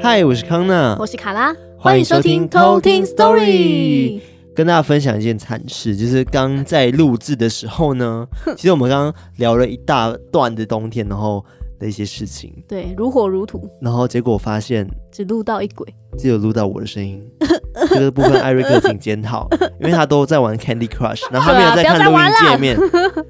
[0.00, 4.20] 嗨，我是康娜，我是卡拉，欢迎收听偷听 Story。
[4.54, 8.26] 跟大家分享一件惨事，就是刚在录制的时候呢，
[8.56, 11.44] 其实我们刚刚聊了一大段的冬天，然后
[11.78, 15.86] 的一些事情，对，如火如荼，然后结果发现只录到一轨，
[16.18, 17.22] 只有录到我的声音，
[17.90, 19.48] 这个部分艾瑞克请检讨，
[19.80, 22.76] 因为他都在玩 Candy Crush， 然后他没有在看录音界面。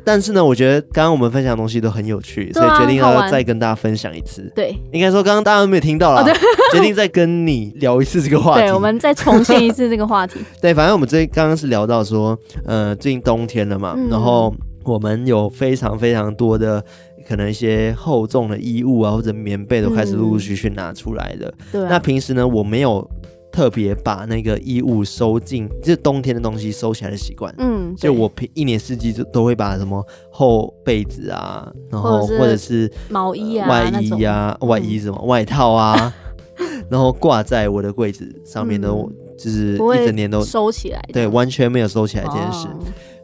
[0.05, 4.51] 但是呢，我觉得刚刚我们分享的东西都很有趣，所以决定要再跟大家分享一次。
[4.55, 6.25] 对，应该说刚刚大家都没有听到啦，
[6.73, 8.63] 决定再跟你聊一次这个话题。
[8.63, 10.41] 对，我们再重现一次这个话题。
[10.63, 14.55] 对，反正我们这刚刚是聊到说，呃，最近冬天了嘛，然后
[14.85, 16.83] 我们有非常非常多的。
[17.29, 21.53] 可能一些厚重的衣物啊，或者棉被都开始陆陆续续拿出来了。
[21.71, 23.07] 对、啊，那平时呢，我没有
[23.53, 27.55] 特别把那个衣物收进，就是冬天的东西收起来的习惯。
[27.59, 36.15] 嗯，就我平一年四季就都会把什么厚被子啊，然后或者是毛衣啊、外衣啊、外衣什么外套啊，
[36.89, 41.05] 然后挂在我的柜子上面，都就是一整年都收起来。
[41.13, 42.67] 对，完全没有收起来这件事。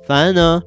[0.06, 0.62] 反正呢。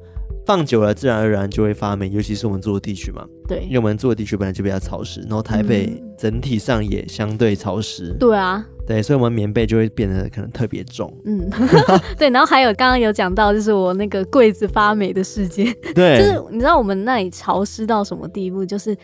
[0.48, 3.22] 放久了，自然而然就会发霉，尤其是我们住的地区嘛。
[3.46, 8.16] 对，因为我们住的地区本来就比较潮湿，然后台北整体上也相对潮湿。
[8.18, 11.14] 对啊，对，所以我们棉被就会变得可能特别重。
[11.26, 11.50] 嗯，
[12.16, 15.66] 对，然后还有刚刚有讲到，就是我那个柜子发霉的事件。
[15.94, 18.64] 对，就是你知道我们那里潮湿到什么地步？
[18.64, 18.96] 就是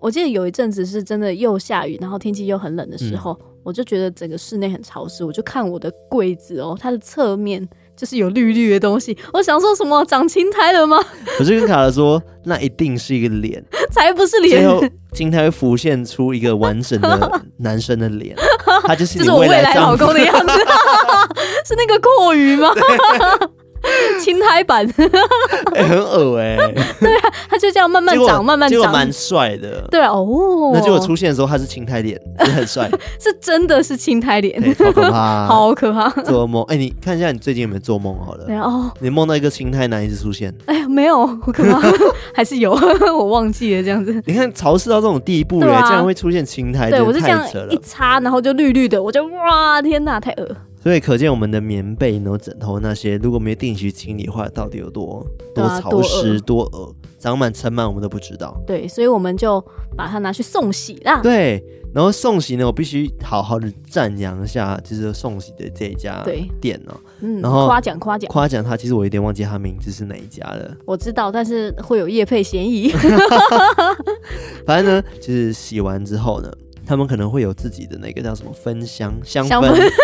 [0.00, 7.66] 我记得有一阵子是真的又下雨，然后天气又很冷的时候，嗯、我就觉得整个室内很潮湿，我就看我的柜子哦，它的侧面。
[8.00, 10.96] 就是有绿绿的东西，我想说什么长青苔了吗？
[11.38, 13.62] 我就跟卡拉说，那一定是一个脸，
[13.92, 14.62] 才不是脸。
[14.62, 18.34] 最后青苔会浮现出一个完整的 男生的脸，
[18.86, 20.52] 他就是你就是我未来老公的样子，
[21.68, 22.72] 是那个阔鱼吗？
[24.20, 24.86] 青苔版、
[25.74, 38.14] 欸，很恶哎、欸， 对啊，他就这样慢慢长，慢慢长，结果蛮帅的，对啊，哦，那结果出现的时候他是青苔脸，也很帅，是真的是青苔脸，好可怕，好可怕，做梦，哎、欸，你看一下你最近有没有做梦？
[38.24, 41.80] 好了，对哦，你梦到一个青苔男一直出现，哎呀，没有，好可怕，
[42.34, 50.56] 还是有，我忘记了这样子，你看潮湿到这种地步了，竟然会出现青苔，对我是这样一擦，然后就绿绿的，我就哇，天哪，太恶。
[50.82, 58.58] 所以可见我们的棉被、然后枕头那些，如果没有定期清理的话，到底有多多潮湿、多恶，长满尘螨，我们都不知道。
[58.66, 59.62] 对，所以我们就
[59.94, 61.20] 把它拿去送洗啦。
[61.22, 66.24] 对，然后送洗呢，我必须好好的赞扬一下，就是送洗的这一家
[66.62, 66.96] 店哦。
[67.20, 70.74] 嗯，然后夸奖夸奖夸奖他，其实我有点忘记他名字是哪一家了。
[70.86, 72.90] 我知道，但是会有叶配嫌疑。
[74.64, 76.50] 反正呢，就是洗完之后呢。
[76.90, 79.60] 他们可能会有自己的那个叫什么分香香氛，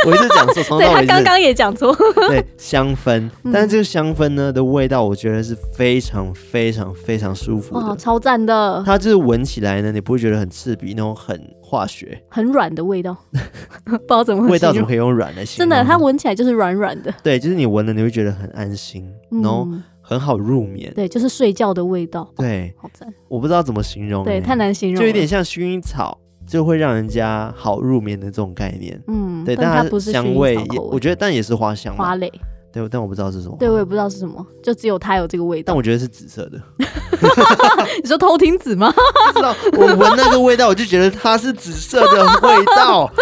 [0.07, 1.93] 我一直讲错， 从头到尾对他刚刚也讲错，
[2.31, 8.85] 对香氛，但是这个香氛呢的味道，我觉得是非常非常非常舒服的，超赞的。
[8.87, 13.17] 它就是闻起来呢，你不会觉得很刺鼻，那种很化学、很软的味道，
[13.85, 15.69] 不知道怎么味道怎么可以用软来形容？
[15.69, 17.13] 真的，它闻起来就是软软的。
[17.21, 19.67] 对，就是你闻了你会觉得很安心，然后
[20.01, 20.93] 很好入眠。
[20.95, 22.31] 对，就是睡觉的味道。
[22.37, 23.13] 对，好赞。
[23.27, 26.17] 我不知道怎么形容，对，太难形容，就有点像薰衣草。
[26.47, 32.33] 就会让人家好入眠的这种概念，嗯，对，但它不是香味，也我觉得，但也是花香，花蕾，
[32.73, 36.62] 对，但我不知道是什么，对，我也不知道是什么，就只有它有这个味道，但我觉得是紫色的，
[38.03, 38.93] 你说偷听紫吗？
[39.33, 43.11] 不知道，我闻那个味道，我就觉得它是紫色的味道。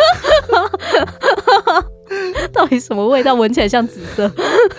[2.55, 3.35] 到底什么味道？
[3.35, 4.31] 闻起来像紫色？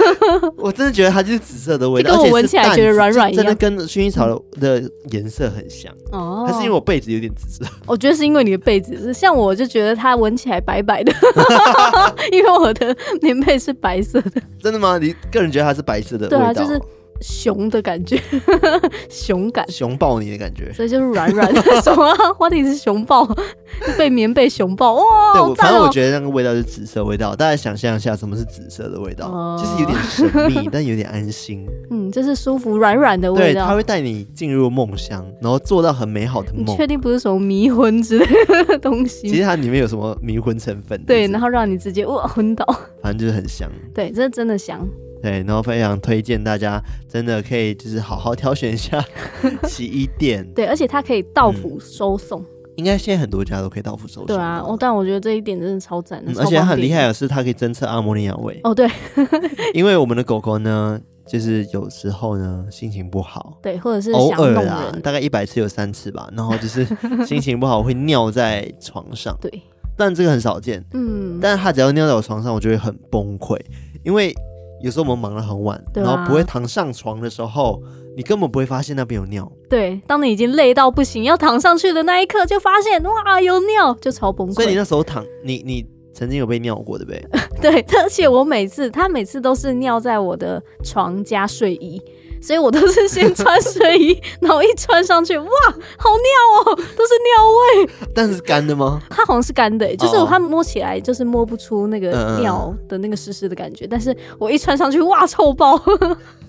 [0.57, 4.81] 我真的觉得它就是紫色的味道，跟我闻起来觉得软软一样，真的跟薰衣草的
[5.11, 5.93] 颜色很像。
[6.11, 7.69] 哦，还是因为我被子有点紫色？
[7.85, 11.13] 我觉得是因为你的被子，像我就觉得它闻起来白白的，
[12.31, 14.41] 因为我的棉被是白色的。
[14.63, 14.97] 真的吗？
[14.97, 16.37] 你个人觉得它是白色的味道？
[16.37, 16.81] 对啊，就是。
[17.27, 18.21] 熊的感觉，
[19.09, 22.13] 熊感，熊抱你的感觉，所以就是软软的 什么？
[22.37, 23.27] 花体是熊抱，
[23.97, 25.33] 被棉被熊抱哇！
[25.33, 31.65] 对，喔、反正我觉得那个味道是紫色味道，大家想象一下什么是紫色的味道，呃、就是有点神秘， 但有点安心。
[31.89, 36.65] 嗯，就是舒服软软的味道，对，它会带你进入梦乡，然后做到很美好的梦。
[36.67, 38.25] 你确定不是什么迷魂之类
[38.65, 39.27] 的东西？
[39.27, 41.01] 其实它里面有什么迷魂成分？
[41.05, 42.65] 对，然后让你直接哇昏倒。
[43.01, 43.67] 反正就是很香。
[43.93, 44.87] 对，这真的香。
[45.21, 49.03] 对，然后非常推荐大家，真的可以就是好好挑选一下
[49.67, 50.47] 洗衣店。
[50.53, 52.41] 对，而且它可以到府收送。
[52.41, 52.45] 嗯、
[52.75, 54.25] 应该现在很多家都可以到府收送。
[54.25, 56.23] 对啊，哦，但我觉得这一点真的超赞。
[56.37, 58.59] 而且很厉害的是，它可以侦测阿摩尼亚味。
[58.63, 58.87] 哦，对。
[59.73, 66.85] 因为我们的狗狗呢，就是有时候呢心情不好，对，或者是偶尔啦，大概一百次有三次吧，然后就是
[67.25, 69.35] 心情不好会尿在床上。
[69.41, 69.61] 对。
[69.97, 70.83] 但这个很少见。
[70.93, 71.39] 嗯。
[71.41, 73.59] 但是它只要尿在我床上，我就会很崩溃，
[74.03, 74.35] 因为。
[74.81, 77.81] 有时候我们忙得很晚，啊、然后不会躺上床的时候，
[78.15, 79.51] 你根本不会发现那边有尿。
[79.69, 84.53] 对，当你已经累到不行要躺上去的那一刻，就发现哇有尿，就超崩溃。
[84.53, 87.25] 所以你那时候躺，你你曾经有被尿过对不对？
[87.83, 92.01] 对，而且我每次他每次都是尿在我的床加睡衣。
[92.45, 95.47] 所以我都是先穿睡衣，然后一穿上去，哇，
[95.97, 97.89] 好尿哦，都是尿味。
[98.13, 99.01] 但是干的吗？
[99.09, 103.85] 它好像是干的，就是它摸起来就是摸不出那个尿的那个湿湿的感觉。
[103.85, 105.81] 嗯、但是我一穿上去，哇，臭爆！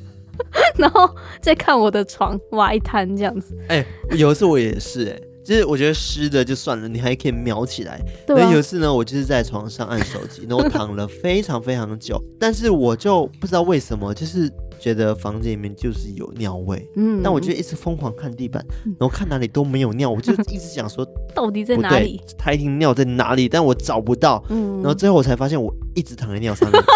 [0.77, 1.09] 然后
[1.41, 3.57] 再看我的床，哇，一滩这样子。
[3.69, 5.21] 哎、欸，有一次我也是、欸，哎。
[5.47, 8.01] 就是我觉得湿的就算了，你还可以瞄起来。
[8.27, 8.53] 对、啊。
[8.53, 16.89] 有一次呢，我就是在床上按手机，然后躺了非常非常久，但是我就不知道为什么，就是觉得房间里面就是有尿味。
[16.97, 17.21] 嗯。
[17.23, 18.65] 但我就一直疯狂看地板，
[18.99, 22.21] 然后看哪里都没有尿，我就 一直想说到底在哪里？
[22.39, 23.49] 他一定尿在哪里？
[23.49, 24.43] 但我找不到。
[24.49, 24.77] 嗯。
[24.77, 26.83] 然后最后我才发现，我一直躺在尿上面。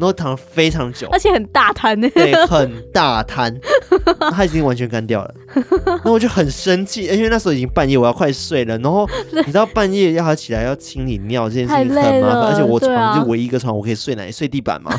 [0.00, 2.08] 然后躺了非常久，而且很大滩呢。
[2.14, 3.54] 对，很大滩，
[4.32, 5.34] 他已经完全干掉了。
[5.84, 8.78] 然后我就很生气，因为那时候已经半夜，我要快睡了。
[8.78, 14.32] 然后你知道半夜要他起来要清理尿这件事情很麻烦，而且我床就唯一一个床，我可以睡哪里？
[14.32, 14.90] 睡地板吗？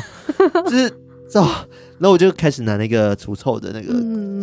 [0.66, 0.92] 就是哦。
[1.40, 3.92] 然后我就开始拿那个除臭的那个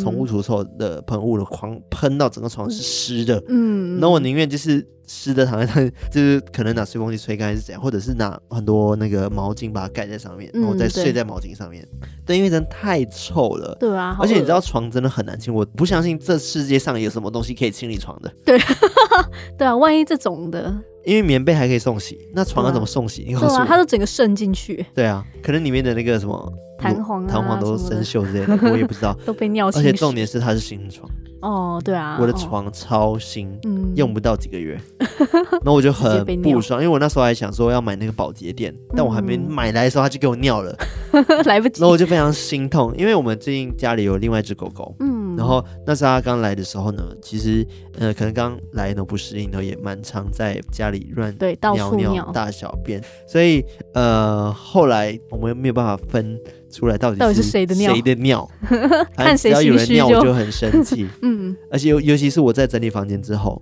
[0.01, 3.43] 宠物除臭的喷雾了，狂喷到整个床是湿的。
[3.47, 11.83] 嗯，那我宁愿就是湿的躺在那， 就是可能拿吹风机吹干还是怎样，或者是拿很多那个毛巾把它盖在上面，然后再睡在毛巾上面。
[11.91, 13.75] 嗯、对，对，因为真的太臭了。
[13.79, 18.31] 对啊，而且你知道床真的很难清，我不相信这世界上有什么东西可以清理床的。
[18.45, 18.57] 对，
[19.57, 20.75] 对啊，万一这种的。
[21.05, 23.23] 因为棉被还可以送洗，那床要怎么送洗？
[23.27, 23.65] 你告诉我。
[23.65, 24.85] 它都整个渗进去。
[24.93, 29.17] 对啊，可能里面的那个什么弹簧、弹簧都生锈之类的，我也不知道。
[29.25, 29.81] 都被尿清。
[29.81, 31.09] 而且重点是它是新床。
[31.41, 32.17] 哦，对啊。
[32.19, 33.49] 我的床超新，
[33.95, 34.77] 用不到几个月，
[35.63, 40.77] 然后我就很不爽，因为我那时候还想说要买那个保洁垫，但我还没买来的时候，它就给我尿了，
[41.45, 41.79] 来不及。
[41.81, 47.65] 然后我就非常心痛，因为我们最近家里有另外一只狗狗，嗯，然后那时候他刚来的时候呢，其实
[47.97, 53.63] 呃可能刚来呢不适应，然后也蛮常在家里乱对尿尿大小便，所以
[53.93, 56.37] 呃后来我们没有办法分。
[56.71, 57.91] 出来到底是谁的尿？
[57.91, 58.47] 谁的尿？
[59.17, 61.07] 看谁只要有人尿，我就很生气。
[61.23, 63.59] 嗯，而且尤尤其是我在整理房间之后，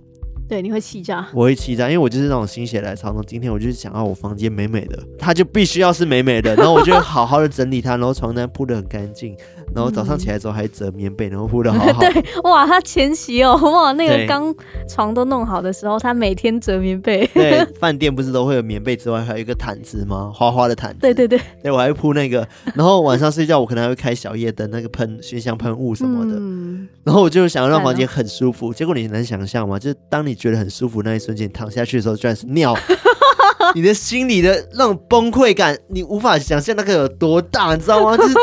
[0.48, 1.26] 对，你会气炸。
[1.34, 3.14] 我会气炸，因为我就是那种心血来潮。
[3.26, 9.36] 今天我就是想要我房间美美的，它就必须要是美美的，然后我就好好的整理它，然后床单铺得很干净。
[9.74, 12.00] 然后早上起来之后还折棉被，然后铺的好好。
[12.10, 14.52] 对，哇，他前期哦，哇，那个刚
[14.88, 17.26] 床都弄好的时候，他每天折棉被。
[17.34, 20.32] 对， 饭店不是都会有棉被之外，还有一个毯子吗？
[20.34, 20.98] 花花的毯子。
[21.00, 21.38] 对对对。
[21.62, 22.48] 对，我还会铺那个。
[22.74, 26.38] 然后晚上睡觉，我可能还会开小夜灯，那个喷熏香喷雾什么的。
[26.38, 26.88] 嗯。
[27.04, 29.78] 然后我就想要让房间很舒服，结果你能想象吗？
[29.78, 32.76] 就是当你觉得很舒服那一瞬间，躺下去的时候，居然是尿。
[33.74, 38.16] 你的心里的那种崩溃感，你无法想象那个有多大，你知道吗？
[38.16, 38.34] 就是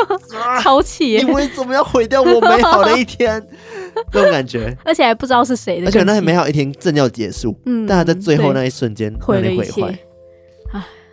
[0.62, 1.16] 超气！
[1.16, 3.42] 你为什么要毁掉我美好的一天？
[4.12, 9.98] 这种感觉，而且还不知道是谁的，而且那美好一天正要结束，嗯，但他在最后那一瞬间毁了一切。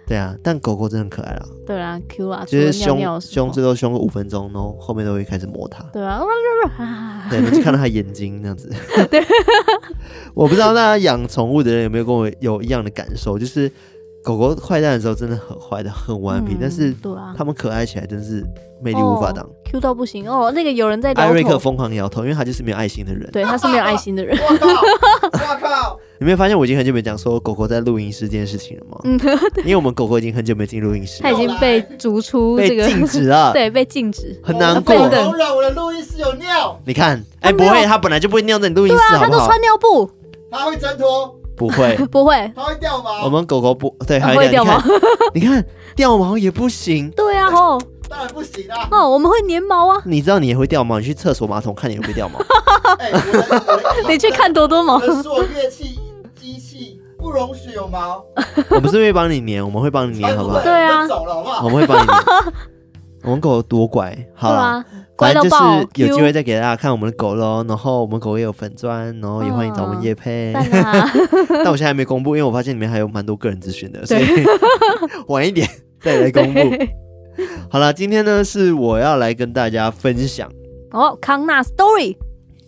[0.08, 1.46] 对啊，但狗狗真的很可爱啦。
[1.66, 5.84] 对啊，Q 啊，就是凶凶最多凶个五分钟，然后后面都会开始摸它。
[5.94, 6.22] 对啊，
[7.30, 8.70] 对，就看到它眼睛那样子。
[9.10, 9.24] 对，
[10.34, 13.72] 我不知道大家养宠物的人有没有跟我有一样的感受，就是。
[14.26, 16.96] 狗狗坏蛋的时候真的很坏的很顽皮，嗯、但是
[17.38, 18.42] 他们可爱起来真是
[18.82, 20.50] 魅力无法挡，Q 到不行哦。
[20.56, 23.30] 那个有人在艾瑞克疯狂摇头，因为他就是没有爱心的人。
[23.34, 24.34] 对，他是没有爱心的人。
[24.40, 24.68] 我靠！
[24.70, 25.63] 我靠！
[26.24, 28.98] 你没有发现我已经很久没讲说狗狗在录音室这件事情了吗？
[29.04, 29.20] 嗯，
[29.66, 33.52] 因为我们狗狗已经很久没进录音室，它已经被逐出这个被禁止了。
[33.52, 34.96] 对，被禁止，很难过。
[34.96, 36.80] 我的录音室有尿。
[36.86, 39.38] 你看，哎，不会，它本来就不会尿在你录音室，好不好？
[39.38, 40.10] 他都穿尿布，
[40.50, 41.36] 它会挣脱。
[41.58, 43.26] 不会， 不会，它会掉毛。
[43.26, 44.82] 我们狗狗不对，还会掉毛。
[45.36, 45.62] 你看，
[45.94, 47.10] 掉毛也不行。
[47.12, 48.88] 对啊，哦，当然不行啊。
[48.92, 50.02] 哦，我们会粘毛啊。
[50.06, 51.00] 你知道你也会掉毛？
[51.02, 52.40] 你去厕所马桶看你会不会掉毛？
[54.08, 54.98] 你去看多多毛。
[55.22, 56.00] 做乐器
[57.24, 58.22] 不容许有毛。
[58.70, 60.62] 我们是会帮你粘，我们会帮你粘，好不好？
[60.62, 61.64] 对啊，走了好不好？
[61.66, 62.18] 我们会帮你粘。
[63.24, 64.84] 我们狗多乖，好了。
[65.18, 65.56] 反正就是
[65.96, 70.54] 有机会再给大家看我们的狗喽，然后我们狗也有粉砖，然后也欢迎找我们叶配。
[70.54, 70.60] 哦、
[71.64, 74.24] 但我现在还没公布，因为我发现里面还有蛮多个人资讯的，所以
[75.28, 75.66] 晚一点
[76.02, 76.60] 再来公布。
[77.70, 80.52] 好了，今天呢是我要来跟大家分享
[80.92, 82.18] 哦，康纳 story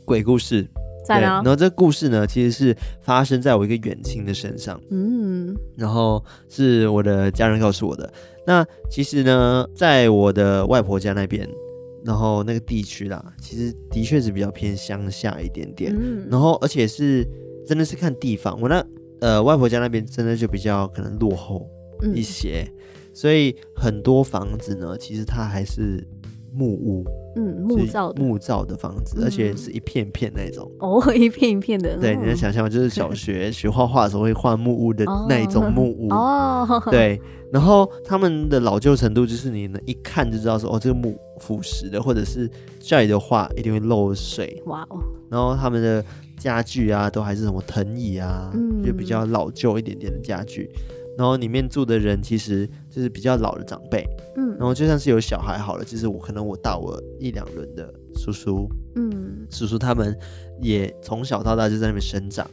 [0.05, 0.65] 鬼故事。
[1.07, 8.11] 对，然后这故事呢其实是发生在我一个远亲的身上，嗯，然后是我的家人告诉我的。
[8.45, 11.49] 那其实呢，在我的外婆家那边。
[12.05, 15.91] 然后那个地区啦，其实的确是比较偏乡下一点点。
[15.91, 17.27] 嗯，然后而且是
[17.65, 18.85] 真的是看地方，我那
[19.21, 21.67] 呃外婆家那边真的就比较可能落后
[22.13, 22.63] 一些。
[22.63, 22.73] 嗯，
[23.11, 26.07] 所以很多房子呢，其实它还是
[26.55, 27.05] 木屋。
[27.37, 31.97] 嗯，木造的木造的房子，而且是一片片那种哦，一片一片的。
[31.99, 32.69] 对，你能想象吗？
[32.69, 36.81] 就是小学 学画画的时候会画木屋的那一种木屋 哦。
[36.89, 37.19] 对，
[37.51, 44.61] 然后他们的老旧程度，就是你能一看就知道说，哦，这个木腐蚀的，或者是家里的画一定会漏水。
[44.67, 44.97] 哇哦。
[45.29, 46.01] 然后他们的
[46.37, 48.49] 家具啊，都还是什么藤椅啊，
[48.81, 50.69] 就比较老旧一点点的家具。
[51.17, 54.05] 然后里面住的人其实就是比较老的长辈，
[54.35, 60.17] 嗯，然后就算是有小孩好了，就是我可能我大我一两轮的叔叔，嗯，叔叔他们
[60.61, 62.49] 也从小到大就在那边生长，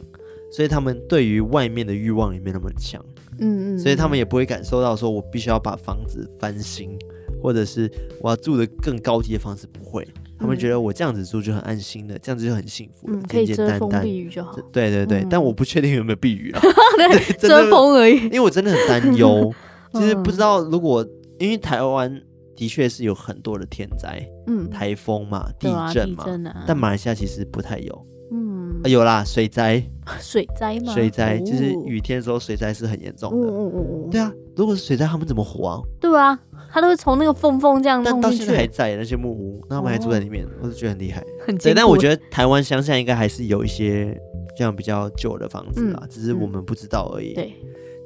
[0.51, 3.03] 所以他们对于外面的欲望也没那么强，
[3.39, 6.97] 嗯嗯，所以他们也不会感受到说我必须要把房子翻新，
[7.41, 7.91] 或者是
[8.21, 10.07] 我要住的更高级的房子，不会。
[10.43, 14.53] 他们觉得我这样子住就很安心的，这样子就很幸福了，嗯，可以遮风避雨就好。
[14.73, 16.59] 对对对，嗯、但我不确定有没有避雨啊，
[17.09, 18.17] 对， 遮风而已。
[18.25, 19.49] 因为我真的很担 忧，
[19.93, 21.05] 其实不知道如果
[21.39, 22.21] 因为台湾
[22.55, 28.05] 的确是有很多的天灾，嗯，台风嘛，地震嘛，啊、但马来西亚其实不太有。
[28.35, 29.83] 嗯、啊，有啦，水灾，
[30.19, 30.91] 水灾嘛？
[30.91, 33.47] 水灾就是雨天的时候，水灾是很严重的。
[33.47, 35.79] 嗯嗯嗯，对啊，如果是水灾，他们怎么活啊？
[35.99, 36.39] 对啊，
[36.73, 38.21] 他都是从那个缝缝这样弄进去。
[38.21, 41.23] 但到现在还在那些木屋，那他们还住在里面，哦、我就觉得很厉害。
[41.45, 44.19] 很对，但我觉得台湾乡下应该还是有一些
[44.57, 47.35] 这样比较旧的房子啦，嗯、只是我们不知道而已。
[47.35, 47.53] 对，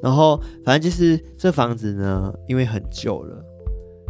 [0.04, 3.42] 然后反正就是这房子呢，因为很旧了。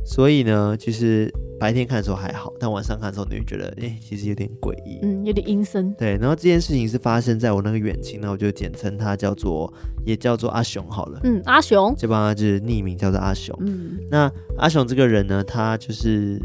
[0.10, 5.94] 所以呢，其实白天看的时候还好，但晚上看的时候，你会觉得，哎、欸，其实有点诡异，嗯，有点阴森。
[5.96, 9.72] 对，然后这件事情是发生在我那个远亲，那我就简称他叫做，
[10.06, 11.20] 也叫做阿雄好了。
[11.26, 13.54] 嗯，阿雄，就帮他就是匿名叫做阿雄。
[13.60, 16.40] 嗯，那阿雄这个人呢，他就是，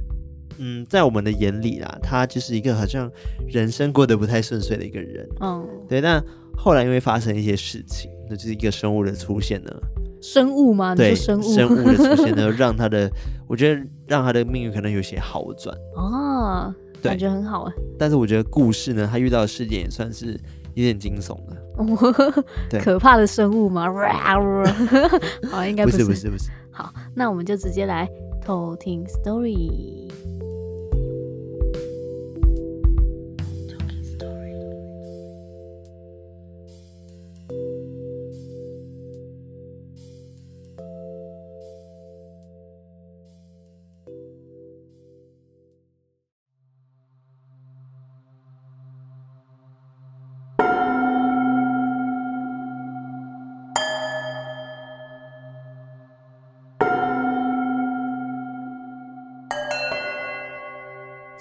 [0.59, 3.09] 嗯，在我们的眼里啦，他就是一个好像
[3.47, 5.25] 人生过得不太顺遂的一个人。
[5.41, 6.01] 嗯，对。
[6.01, 6.21] 但
[6.57, 9.71] 后来因为发生一些事情，那就是一个生物的出现呢。
[10.23, 10.95] 生物吗？
[10.95, 13.11] 对，生物生物的出现呢， 让他的，
[13.49, 17.73] 我觉得让他的命运可能有些好转哦，对感觉很好啊。
[17.99, 20.39] 但是我觉得故事呢，他遇到的事件也算是
[20.75, 21.37] 有点惊悚
[22.71, 23.87] 的， 可怕的生物吗？
[25.51, 26.51] 好，应该不是，不是，不是。
[26.71, 28.09] 好，那我们就直接来
[28.41, 30.09] 偷听 story。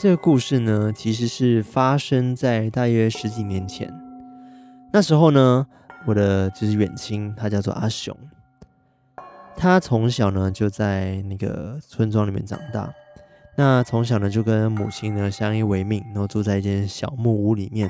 [0.01, 3.87] 这个故事呢，其实是发生在大约十几年前。
[4.91, 5.67] 那时候呢，
[6.07, 8.17] 我的就是远亲，他叫做阿雄。
[9.55, 12.91] 他从小呢就在那个村庄里面长大。
[13.55, 17.87] 那从小呢就跟母亲呢相依为命，然后住在一间小木屋里面。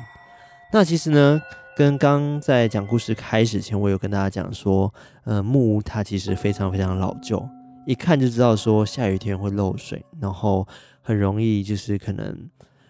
[0.74, 1.42] 那其实呢，
[1.78, 7.48] 跟刚在讲故事开始前，我有跟大家讲说，呃，木屋它其实非常非常老旧，
[7.86, 10.68] 一看就知道说下雨天会漏水，然后。
[11.04, 12.48] 很容易就是可能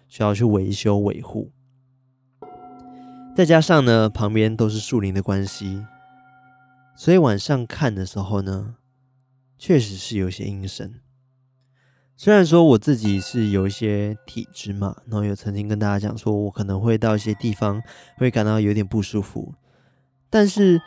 [0.10, 1.50] 需要去维修维护，
[3.34, 5.86] 再加上呢，旁边都是树林的关系，
[6.94, 8.76] 所以晚上看的时候呢，
[9.58, 11.00] 确实是有些阴森。
[12.18, 17.82] 虽然说我自己是有一些体质嘛，然后有曾经跟大家讲说，我可能会到一些地方
[18.18, 19.56] 会感到有点不舒服，
[20.30, 20.82] 但是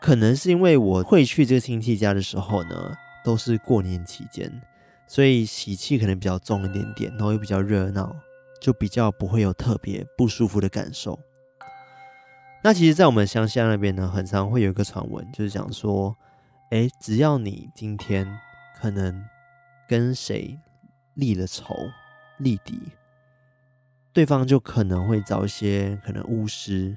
[0.00, 4.50] 可能是因为我会去这个亲戚家的时候呢，都是过年期间。
[5.06, 8.14] 所以喜气可能比较重一点点，然后又比较热闹，
[8.60, 11.18] 就比较不会有特别不舒服的感受。
[12.62, 16.16] 那其实，在我们乡下那边呢，很常会有一个传闻，就是讲说，
[16.70, 18.38] 哎，只要你今天
[18.80, 19.24] 可能
[19.88, 20.56] 跟谁
[21.14, 21.74] 立了仇、
[22.38, 22.78] 立敌，
[24.12, 26.96] 对方就可能会找一些可能巫师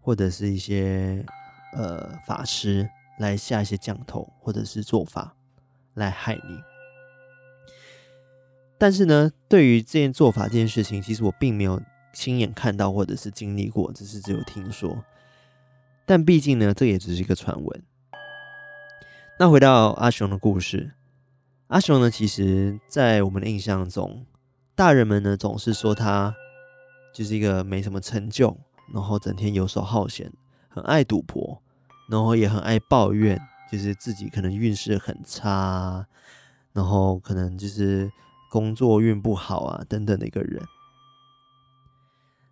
[0.00, 1.24] 或者是一些
[1.72, 2.86] 呃法师
[3.18, 5.34] 来下一些降头或者是做法
[5.94, 6.60] 来害你。
[8.78, 11.80] 但是呢，对于这件做法这件事情，其实我并没有
[12.12, 15.04] 亲眼看到或者是经历过，只是只有听说。
[16.06, 17.82] 但毕竟呢，这也只是一个传闻。
[19.38, 20.92] 那回到阿雄的故事，
[21.68, 24.26] 阿雄呢，其实在我们的印象中，
[24.74, 26.34] 大人们呢总是说他
[27.14, 28.56] 就是一个没什么成就，
[28.92, 30.32] 然后整天游手好闲，
[30.68, 31.62] 很爱赌博，
[32.10, 33.40] 然后也很爱抱怨，
[33.70, 36.06] 就是自己可能运势很差，
[36.72, 38.10] 然后可能就是。
[38.52, 40.60] 工作运不好啊，等等的一个人。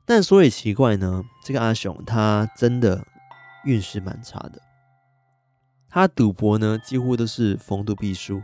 [0.07, 3.05] 但说也奇怪呢，这个阿雄他真的
[3.65, 4.63] 运势蛮差的。
[5.89, 8.41] 他赌博呢几乎都是逢赌必输，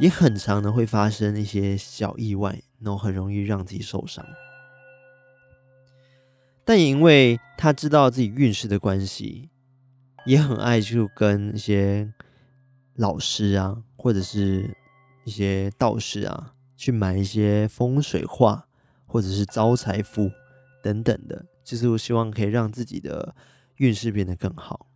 [0.00, 4.26] 也很常呢会发生一些小意外，然后很容易让自己受伤。
[6.64, 9.50] 但也因为他知道自己运势的关系，
[10.26, 12.12] 也很爱就跟一些
[12.94, 14.76] 老师啊，或者是
[15.24, 18.66] 一些道士啊，去买一些风水画，
[19.06, 20.30] 或者是招财符
[20.82, 23.34] 等等的，就是我希望可以让自己的
[23.76, 24.86] 运势变得更好。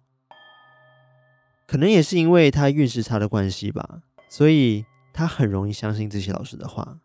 [1.66, 7.00] 可能也是因为他运势差的关系吧，所以他很容易相信这些老师的话。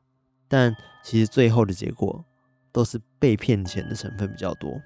[0.48, 2.26] 但其实最后的结果
[2.72, 4.82] 都是被骗钱的成分比较多。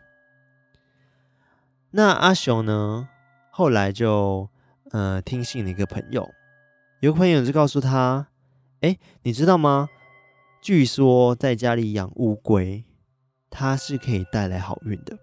[1.91, 3.07] 那阿雄呢，
[3.55, 4.49] 后来就
[4.89, 6.27] 呃听信了一个朋友，
[7.01, 8.25] 有个朋友就告诉他
[8.81, 9.89] ：“哎，你知道吗？
[10.59, 12.83] 据说在家里养乌龟，
[13.51, 15.19] 它是可以带来好运的。”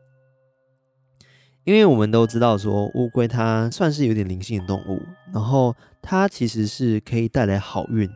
[1.67, 8.09] 因为我们都知道说，乌龟它算是有点灵性的动物，然后它其实是可以带来好运，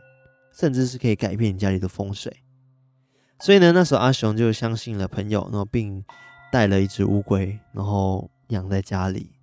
[0.53, 2.33] 甚至是可以改变你家里的风水。
[3.41, 6.05] 所以呢，那时候阿雄就相信了朋友，然后并
[6.49, 9.34] 带了一只乌龟，然后养在家里。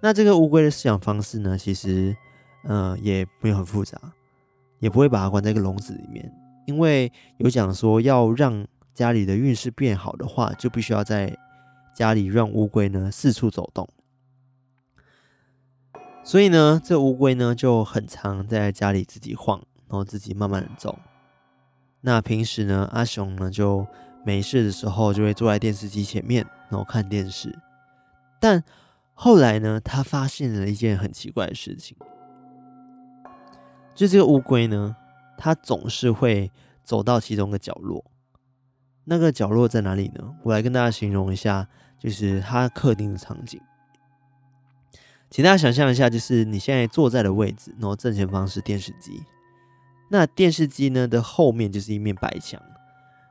[0.00, 2.16] 那这个乌龟的饲养方式呢，其实
[2.64, 3.98] 嗯、也没有很复杂，
[4.80, 6.30] 也不会把它关在一个笼子里面，
[6.66, 11.34] 因为有讲说要让家里的运势变好的话，就必须要在
[11.94, 13.88] 家里让乌龟呢四处走动，
[16.22, 20.98] 所以呢，这乌龟呢就很常在家里自己晃，然后自己慢慢的走。
[22.02, 23.86] 那平时呢，阿雄呢就
[24.24, 27.58] 没事的时候就会坐在电视机前面，然后看电视。
[28.38, 28.62] 但
[29.22, 31.94] 后来呢，他发现了一件很奇怪的事情，
[33.94, 34.96] 就这个乌龟呢，
[35.36, 36.50] 它总是会
[36.82, 38.02] 走到其中一个角落。
[39.04, 40.34] 那个角落在哪里呢？
[40.42, 43.60] 我来跟大家形容一下，就是它客厅的场景。
[45.28, 49.22] 请大家想象一下，就是你现在坐在的位置，然后正前方是电视机。
[50.08, 52.58] 那电视机呢的后面就是一面白墙。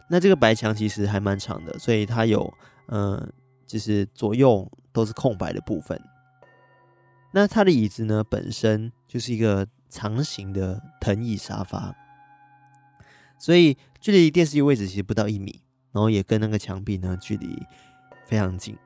[0.08, 2.54] 那这个白墙其实还蛮长的，所以它有
[2.86, 3.28] 呃，
[3.66, 6.02] 就是左右都是空白的部分。
[7.32, 11.96] 那它的椅子呢，本身就是一个长形的藤椅沙发，
[13.38, 15.62] 所以距离电视机位置其实不到一米。
[15.92, 17.66] 然后也跟那个墙壁呢距离
[18.28, 18.78] 非常近，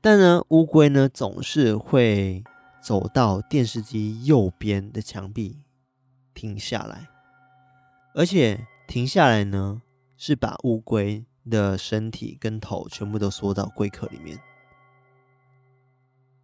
[0.00, 2.42] 但呢乌龟呢总是会
[2.82, 5.60] 走到电视机右边的墙壁
[6.32, 7.06] 停下来，
[8.14, 9.82] 而且停下来呢
[10.16, 14.38] 是把乌龟的身体跟头全部都缩到龟壳里面。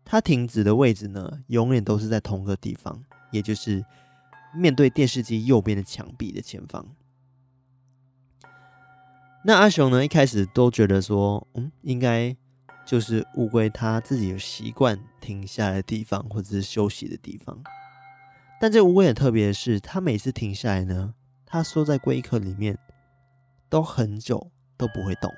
[0.05, 3.85] 它停止的位置呢永远都是在同个地方，也就是
[4.55, 6.87] 面对电视机右边的墙壁的前方。
[9.45, 10.05] 那阿雄呢？
[10.05, 12.37] 一开始都觉得说，嗯，应该
[12.87, 17.61] 就是乌龟它自己有习惯停下来的地方，或者是休息的地方。
[18.61, 22.79] 但这乌龟很特别的是，它每次停下来呢，它缩在龟壳里面，
[23.69, 25.33] 都很久都不会动。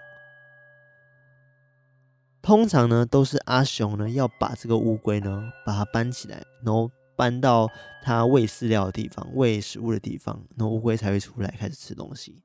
[2.41, 7.71] 通常呢，都是阿雄呢要把这个乌龟呢把它搬起来，然后搬到
[8.03, 12.43] 它喂饲料的地方、喂食物的地方，然后乌龟才会出来开始吃东西。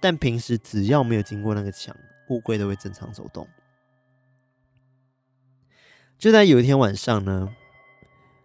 [0.00, 1.94] 但平时只要没有经过那个墙，
[2.30, 3.46] 乌龟都会正常走动。
[6.18, 7.54] 就在有一天晚上呢，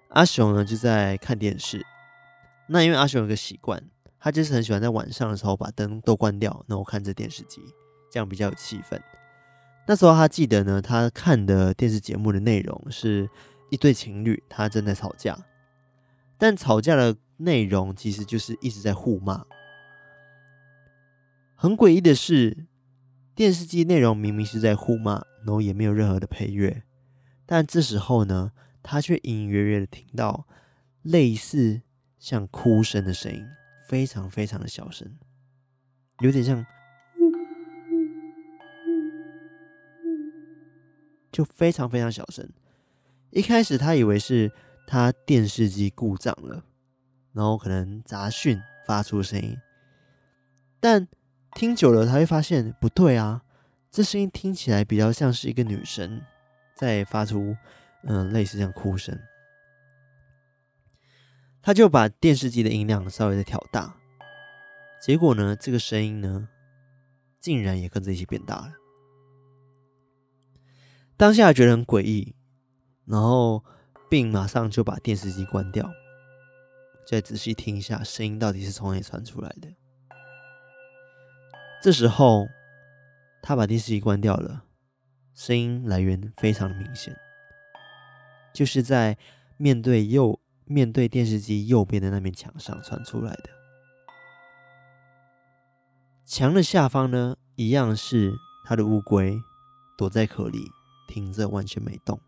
[0.10, 1.86] 阿雄呢就在看电视。
[2.68, 3.84] 那因为阿雄有个习惯，
[4.20, 7.62] 他就是很喜欢在晚上的时候把灯都关掉，然后看着电视机，
[8.12, 9.00] 这样比较有气氛。
[9.88, 13.30] 那时候他记得呢，他看的电视节目的内容是
[13.72, 15.38] 一对情侣，他正在吵架，
[16.38, 19.46] 但吵架的内容其实就是一直在互骂。
[21.56, 22.68] 很诡异的是，
[23.34, 26.84] 电视机内容明明是在互骂，然后也没有任何的配乐，
[27.46, 28.52] 但这时候呢，
[28.84, 30.46] 他却隐隐约约的听到
[31.02, 31.82] 类似
[32.20, 33.46] 像哭声的声音，
[33.90, 35.18] 非常非常的小声，
[36.20, 36.64] 有点像，
[41.32, 42.48] 就非常非常小声。
[43.32, 44.52] 一开始他以为是
[44.86, 46.64] 他电视机故障了，
[47.34, 49.58] 然后可能杂讯发出声音，
[50.80, 51.08] 但。
[51.56, 53.42] 听久了，他会发现不对啊，
[53.90, 56.22] 这声音听起来比较像是一个女生
[56.76, 57.58] 在发出，
[58.04, 59.20] 嗯，类似这样哭声。
[61.62, 63.96] 他就把电视机的音量稍微的调大，
[65.02, 66.48] 结果呢，这个声音呢，
[67.40, 68.74] 竟然也跟着一起变大了。
[71.18, 72.34] 当下觉得很诡异，
[73.06, 73.64] 然后
[74.10, 75.90] 并马上就把电视机关掉，
[77.06, 79.68] 再仔细听一下声音到底是从哪里传出来的。
[81.82, 82.48] 这时候，
[83.42, 84.64] 他把电视机关掉了，
[85.34, 87.16] 声音来源非常的明显，
[88.54, 89.18] 就是在
[89.58, 93.50] 面对右面对电视机右边的那面墙上传出来的。
[96.24, 99.42] 墙的下方呢，一样是他的乌龟
[99.98, 100.70] 躲在壳里
[101.08, 102.22] 停着，完全没动。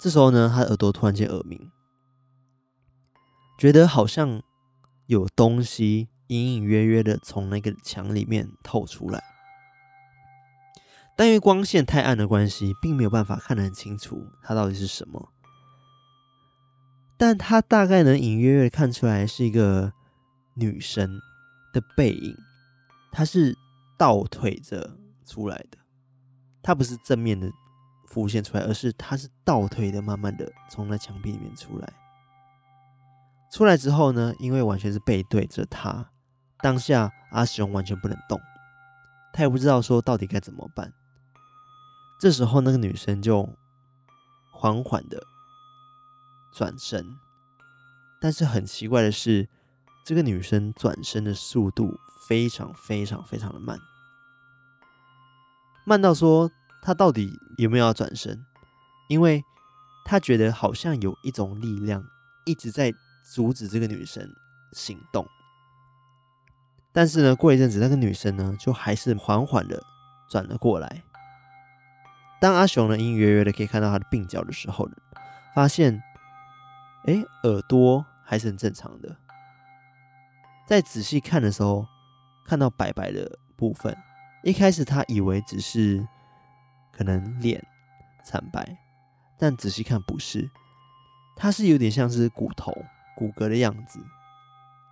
[0.00, 1.70] 这时候呢，他的耳朵突然间耳鸣，
[3.58, 4.42] 觉得好像
[5.04, 9.22] 有东西隐隐约约的从那个墙里面透出来。
[11.14, 15.33] 但因为光线太暗的关系，并没有办法看得很清楚它到底是什么。
[17.16, 19.92] 但他大概能隐约约看出来是一个
[20.54, 21.20] 女生
[21.72, 22.36] 的背影，
[23.12, 23.56] 她是
[23.96, 25.78] 倒退着出来的，
[26.62, 27.50] 她不是正面的
[28.08, 31.92] 浮现出来，而是她是倒退的，慢慢的从那墙壁里面出来。
[33.50, 36.10] 出来之后呢，因为完全是背对着他，
[36.58, 38.40] 当下阿雄完全不能动，
[39.32, 40.92] 他也不知道说到底该怎么办。
[42.20, 43.48] 这时候，那个女生就
[44.52, 45.22] 缓缓的
[46.54, 47.04] 转身，
[48.20, 49.48] 但是很奇怪的是，
[50.04, 53.78] 这个女生转身的速度非常非常非常的慢，
[55.84, 58.46] 慢到说她到底有没有要转身？
[59.08, 59.42] 因为
[60.04, 62.04] 她觉得好像有一种力量
[62.46, 62.94] 一直在
[63.34, 64.26] 阻止这个女生
[64.72, 65.26] 行动。
[66.92, 69.82] 但是呢，过一阵子，那个女生呢就还是缓缓的
[70.30, 71.02] 转了过来。
[72.40, 74.88] 当阿雄呢隐隐约约的可以看到他的鬓角的时候，
[75.54, 76.00] 发现，
[77.04, 79.16] 哎，耳朵还是很正常的。
[80.66, 81.86] 在仔细看的时候，
[82.46, 83.96] 看到白白的部分，
[84.42, 86.06] 一开始他以为只是
[86.92, 87.62] 可能脸
[88.24, 88.78] 惨白，
[89.38, 90.50] 但仔细看不是，
[91.36, 92.72] 它是有点像是骨头
[93.16, 94.00] 骨骼的样子。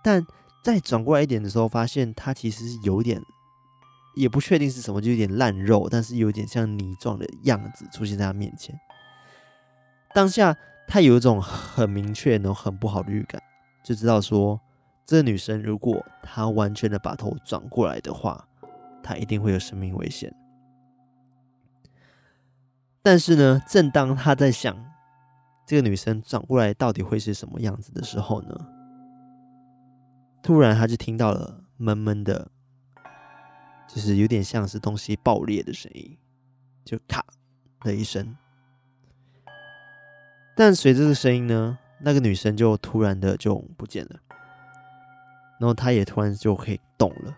[0.03, 0.25] 但
[0.63, 3.21] 再转过来一点的时候，发现它其实是有点。
[4.15, 8.79] 也不确定是什么，就有点烂肉，但是有点像泥状的样子出现在他面前。
[10.13, 10.55] 当下
[10.87, 13.41] 他有一种很明确、然后很不好的预感，
[13.83, 14.59] 就知道说，
[15.05, 18.47] 这个女生如果她完全的把头转过来的话，
[19.01, 20.33] 她一定会有生命危险。
[23.01, 24.75] 但是呢，正当他在想
[25.65, 28.55] 这个女生转过来到底会是什么样子的时候呢，
[30.41, 32.49] 突然他就听到了闷闷的。
[33.85, 36.17] 就是有点像是东西爆裂的声音，
[36.83, 37.23] 就咔
[37.81, 38.35] 的一声。
[40.55, 44.19] 但随着这声音呢，那个女生就突然的就不见了，
[45.59, 47.35] 然后她也突然就可以动了。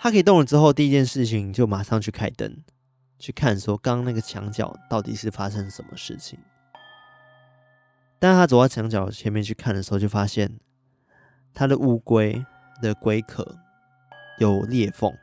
[0.00, 2.62] 她可以动了之后，第一件事情就马上去开灯，
[3.18, 6.38] 去看说刚刚那个墙角到底是发生什么事情。
[8.18, 10.58] 当她走到墙角前面去看的时候，就发现
[11.52, 12.44] 她的乌龟
[12.80, 13.58] 的龟壳。
[14.40, 15.16] 有裂缝，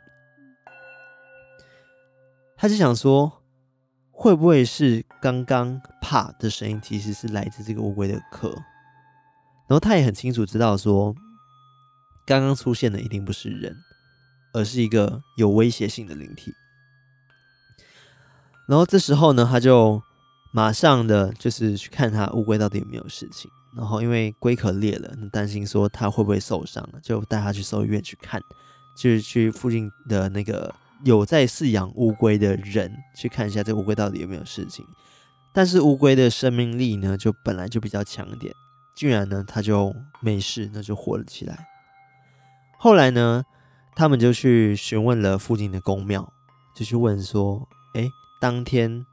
[2.56, 3.41] 他就想说，
[4.22, 8.50] 会不会是刚刚啪的声音，其实是来自这个乌龟的壳？
[8.50, 11.16] 然后他也很清楚知道说，
[12.24, 13.76] 刚刚出现的一定不是人，
[14.54, 16.54] 而是一个有威胁性的灵体。
[18.68, 20.00] 然后这时候呢，他就
[20.54, 23.50] 马上的就是去看他乌龟到底有没有事情。
[23.76, 28.40] 然后因为龟壳裂了，担心说他会不会受伤，就带他去兽医院去看。
[28.96, 30.72] 就是去附近的那个
[31.04, 34.86] 有在饲养乌龟的人去看一下这乌龟到底有没有事情，
[35.54, 38.54] 但是乌龟的生命力呢，就本来就比较强一点，
[38.96, 41.68] 居然呢它就没事，那就活了起来。
[42.78, 43.44] 后来呢，
[43.96, 46.32] 他们就去询问了附近的宫庙，
[46.76, 48.08] 就去问说：“哎，
[48.40, 49.06] 当天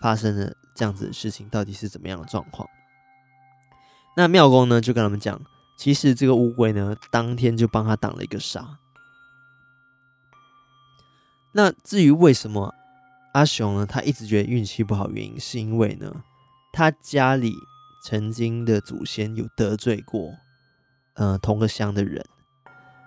[0.00, 2.68] 发生的这样子的事情到底是怎么样的状况？”
[4.16, 5.40] 那庙公呢就跟他们讲，
[5.76, 8.64] 其实这个乌龟呢，当天就帮他挡了一个煞。
[11.56, 12.74] 那至于为什么
[13.32, 13.86] 阿雄呢？
[13.86, 16.22] 他一直觉得运气不好，原因是因为呢，
[16.70, 17.54] 他家里
[18.04, 20.34] 曾经的祖先有得罪过，
[21.14, 22.22] 呃，同个乡的人，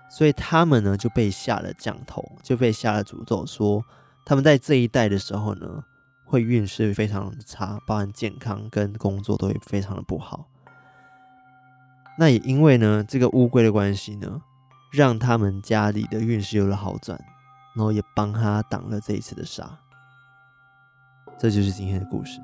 [0.10, 3.86] 所以他们呢就被下了降头，就被下了诅咒，说
[4.26, 5.84] 他们在这一代的时候呢，
[6.26, 10.48] 会运势非常的差，包含健康跟工作都会非常的不好。
[12.18, 14.42] 那也因为呢，这个乌龟的关系呢，
[14.92, 17.24] 让他们家里的运势有了好转。
[17.76, 19.78] 然后也帮他挡了这一次的杀，
[21.38, 22.40] 这就是今天的故事。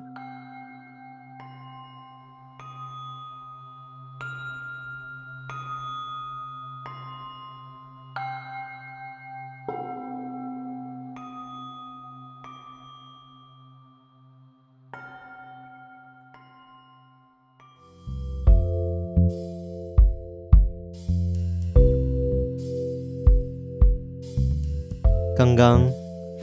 [25.56, 25.82] 刚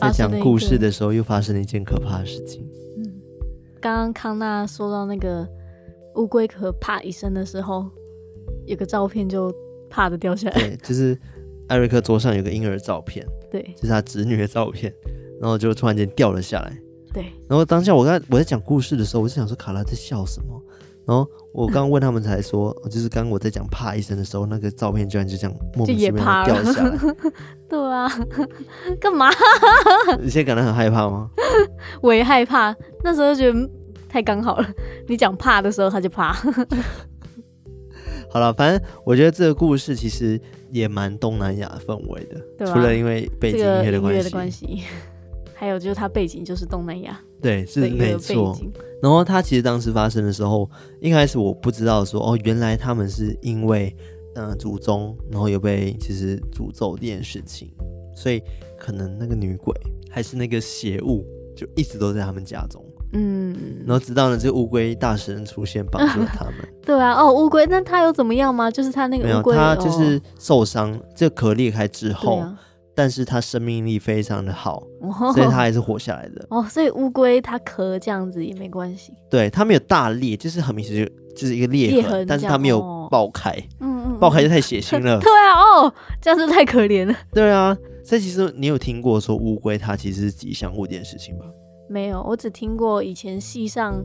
[0.02, 2.68] 在讲故事的时候，又发生了一件可怕的事情。
[2.98, 3.14] 嗯，
[3.80, 5.48] 刚刚康纳说到那个
[6.16, 7.86] 乌龟壳啪一声的时候，
[8.66, 9.54] 有个照片就
[9.90, 10.56] 啪的掉下来。
[10.56, 11.18] 对，就是
[11.68, 14.92] 艾瑞克桌上有个婴儿照片，对，就是他侄女的照片，
[15.40, 16.78] 然后就突然间掉了下来。
[17.14, 20.60] 对，然后当下我在我在讲故事的时候，我就想说卡拉在笑什么？
[21.06, 26.98] 然后我刚问他们才说，就是刚刚我在讲啪一声的时候，那个照片居然就这样莫名其妙掉下来。
[27.70, 28.10] 对啊，
[29.02, 29.30] 干嘛？
[30.22, 31.30] 你现在感到很害怕吗？
[32.02, 33.70] 我也害怕，那时候就觉得
[34.08, 34.68] 太刚好了。
[35.08, 36.32] 你讲怕的时候，他就怕。
[38.30, 40.40] 好了，反正我觉得这个故事其实
[40.72, 42.66] 也蛮东南亚氛围的？
[42.66, 44.84] 除了因为背景音乐的关系，音乐的关系，
[45.54, 48.58] 还有就是它背景就是东南亚，对，是没错。
[49.04, 50.70] 然后他其实当时发生的时候，
[51.02, 53.94] 一开始我不知道说哦，原来他们是因为
[54.36, 57.70] 嗯、呃、祖宗，然后有被其实诅咒这件事情，
[58.16, 58.42] 所以
[58.80, 59.76] 可能那个女鬼
[60.10, 62.82] 还是那个邪物，就一直都在他们家中。
[63.12, 63.54] 嗯，
[63.86, 66.56] 然后直到呢这个乌龟大神出现帮助了他们。
[66.86, 68.72] 对啊，哦，乌龟那他有怎么样吗？
[68.72, 72.42] 就是他那个乌龟，他就是受伤，这个壳裂开之后。
[72.96, 76.46] 但是它生命力非常的好，哦、 所以它还是活下来的。
[76.50, 79.14] 哦，所以乌龟它壳这样子也没关系。
[79.30, 83.52] 对，它没有大裂，就是很明显就就是一个裂痕，裂痕，但是它没有爆开。
[83.80, 85.20] 嗯嗯，爆开就太血腥了。
[85.22, 87.16] 对啊，哦，这样子太可怜了。
[87.34, 91.46] 对啊，所以其实你有听过说乌龟它其实是吉祥物这件事情吗？
[91.90, 94.04] 没有，我只听过以前戏上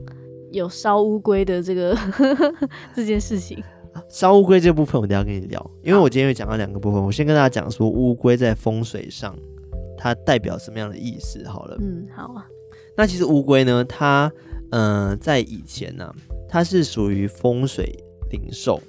[0.51, 1.95] 有烧乌龟的这个
[2.95, 3.63] 这件事情。
[4.09, 7.01] 烧乌龟这部分我等下跟你聊，因为我今天会讲到两个部分。
[7.01, 9.37] 我先跟大家讲说乌龟在风水上
[9.95, 11.47] 它代表什么样的意思。
[11.47, 12.45] 好了，嗯，好啊。
[12.97, 14.31] 那其实乌龟呢，它
[14.71, 16.15] 嗯、呃，在以前呢、啊，
[16.49, 18.81] 它是属于风水灵兽，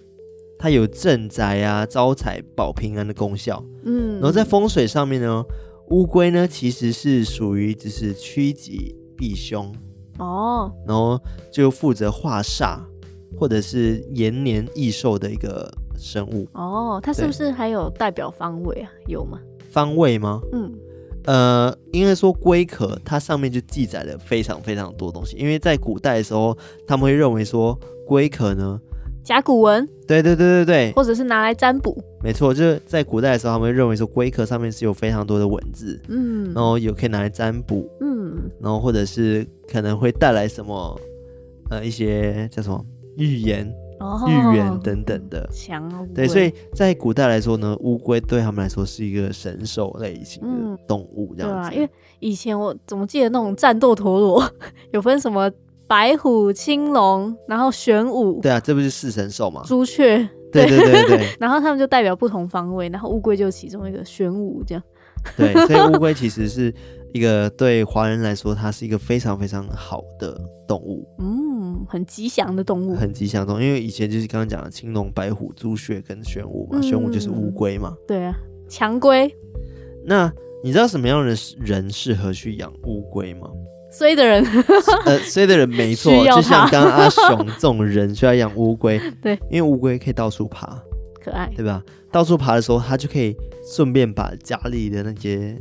[0.59, 3.63] 它有镇宅啊、招财、保平安的功效。
[3.85, 5.45] 嗯，然后在风水上面呢，
[5.91, 9.71] 乌龟呢其实是属于只是趋吉避凶
[10.19, 11.21] 哦，然后
[11.53, 12.81] 就负责化煞。
[13.39, 18.91] 或者是延年益寿的一个生物哦，它是不是还有代表方位啊？
[19.07, 19.39] 有吗？
[19.71, 20.41] 方位吗？
[20.53, 20.73] 嗯，
[21.25, 28.81] 呃，应该说龟壳它上面就记载了非常非常多东西，因为在古代的时候，他们会认为说龟壳呢，
[29.23, 41.01] 甲骨文，对对对对对，或者是拿来占卜，没错，就是在古代的时候，他们会认为说龟壳上面是有非常多的文字，嗯，然后有可以拿来占卜，嗯，然后或者是可能会带来什么，
[41.71, 42.85] 呃，一些叫什么？
[43.17, 43.73] 预言、
[44.29, 51.71] 预言等等的，强对，所以在古代来说呢，乌龟对他们来说是一个神兽类型的动物，这样子。
[51.71, 54.43] 对啊，因为以前我怎么记得那种战斗陀螺
[54.93, 55.51] 有分什么
[55.87, 58.41] 白虎、青龙，然后玄武。
[58.41, 59.63] 对啊，这不是四神兽吗？
[59.67, 60.29] 朱雀。
[60.53, 61.29] 对对对对。
[61.39, 64.83] 然后他们就代表不同方位，然后乌龟就是其中一个玄武这样。
[65.37, 66.75] 对，所以乌龟其实是
[67.13, 71.07] 一个对华人来说，它是一个非常非常好的动物。
[71.19, 71.51] 嗯。
[71.89, 77.97] 很吉祥的动物，很吉祥的动物，因为以前就是刚刚讲的青龙、白虎、朱雀跟玄武嘛，玄、嗯、武就是乌龟嘛。
[78.07, 78.35] 对啊，
[78.69, 79.35] 强龟。
[80.05, 80.31] 那
[80.63, 83.49] 你知道什么样的人适合去养乌龟吗？
[83.91, 84.45] 衰的人。
[85.07, 89.01] 呃，衰的人没错， 就像刚刚阿雄这种人需要养乌龟。
[89.23, 90.79] 对，因为乌龟可以到处爬，
[91.25, 91.83] 可爱，对吧？
[92.13, 93.35] 到处爬的时候，它就可以
[93.75, 95.59] 顺便把家里的那些。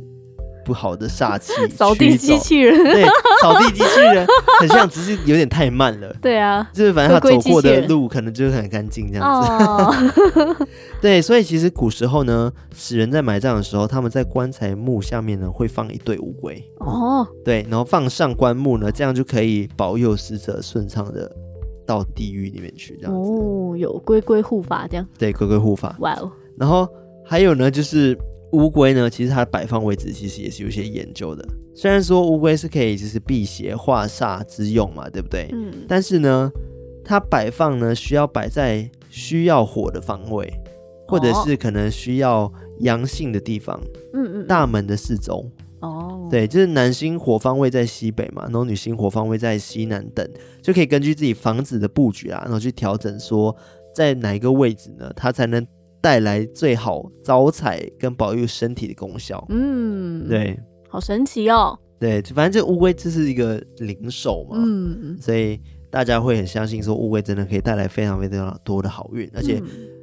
[0.64, 3.04] 不好的煞气， 扫地机器人，对，
[3.42, 4.26] 扫地机器人
[4.60, 6.14] 很像，只是有点太慢了。
[6.20, 9.48] 对啊，就是反正他走过的路可能就是很干净这样子。
[9.64, 10.56] 哦、
[11.00, 16.62] 对，所以其实古时候呢，死人在埋葬的时候，他们在棺材木下面呢会放一对乌龟。
[16.78, 21.30] 哦，对，然后放上棺木呢，这样就可以保佑死者顺畅的
[21.86, 22.96] 到地狱里面去。
[23.00, 25.06] 这样子哦，有龟龟护法这样。
[25.18, 25.96] 对，龟龟护法。
[26.00, 26.88] 哇哦，然后
[27.24, 28.16] 还有呢，就是。
[28.52, 31.46] 乌龟呢，其实它的摆放位置其实也是有些研究的。
[31.74, 35.48] 虽然说乌龟是可以就是辟邪化煞之用嘛，对不对？
[35.52, 35.72] 嗯。
[35.88, 36.50] 但是呢，
[37.04, 40.52] 它摆放呢需要摆在需要火的方位，
[41.06, 43.80] 或者是可能需要阳性的地方。
[44.14, 44.46] 嗯嗯。
[44.46, 45.48] 大门的四周。
[45.80, 46.26] 哦。
[46.28, 50.28] 对，就是男星火方位在西北嘛，然后女星火方位在西南等，
[50.60, 53.56] 就可以根据自己房子的布局啊，然后去调整说
[53.94, 55.64] 在哪一个位置呢，它才能。
[56.00, 59.44] 带来最好招财跟保佑身体的功效。
[59.50, 60.58] 嗯，对，
[60.88, 61.78] 好神奇哦。
[61.98, 65.60] 对，反正这乌龟这是一个灵兽嘛，嗯，所以
[65.90, 69.62] 大家会很相信说乌龟真的可以带来非常非常多的好运，而且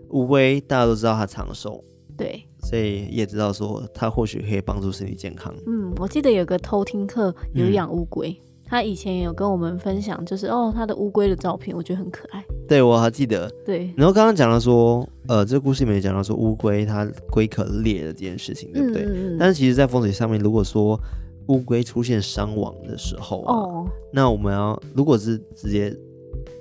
[0.09, 1.83] 乌龟大家都知道它长寿，
[2.15, 5.51] 对，所以也知道说它或许可以帮助身体健康。
[5.65, 8.39] 嗯，我记得有个偷听课有养乌龟。
[8.67, 12.43] 嗯他以前也有跟我们分享，就是哦，他的乌龟的照片，我觉得很可爱。
[12.67, 13.49] 对，我还记得。
[13.65, 19.07] 对，然后刚刚讲到说，呃，这个故事里面讲到说乌龟它龟壳裂了这件事情，对不对？
[19.39, 20.99] 但是其实，在风水上面，如果说
[21.47, 25.95] 乌龟出现伤亡的时候啊，哦，那我们要如果是直接